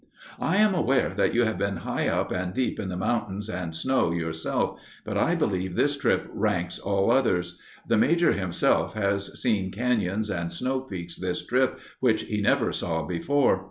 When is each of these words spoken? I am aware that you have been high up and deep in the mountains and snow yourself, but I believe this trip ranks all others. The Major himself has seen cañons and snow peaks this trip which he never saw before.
I 0.39 0.57
am 0.57 0.73
aware 0.73 1.09
that 1.15 1.35
you 1.35 1.43
have 1.43 1.59
been 1.59 1.75
high 1.85 2.07
up 2.07 2.31
and 2.31 2.55
deep 2.55 2.79
in 2.79 2.89
the 2.89 2.97
mountains 2.97 3.51
and 3.51 3.75
snow 3.75 4.09
yourself, 4.11 4.79
but 5.05 5.15
I 5.15 5.35
believe 5.35 5.75
this 5.75 5.95
trip 5.95 6.25
ranks 6.33 6.79
all 6.79 7.11
others. 7.11 7.59
The 7.87 7.99
Major 7.99 8.31
himself 8.31 8.95
has 8.95 9.39
seen 9.39 9.69
cañons 9.71 10.35
and 10.35 10.51
snow 10.51 10.79
peaks 10.79 11.17
this 11.17 11.45
trip 11.45 11.79
which 11.99 12.23
he 12.23 12.41
never 12.41 12.73
saw 12.73 13.03
before. 13.03 13.59